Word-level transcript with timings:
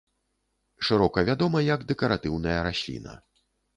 Шырока 0.87 1.23
вядома 1.29 1.63
як 1.67 1.85
дэкаратыўная 1.91 2.59
расліна. 2.69 3.13